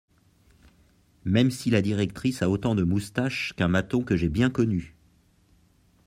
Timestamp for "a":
2.41-2.49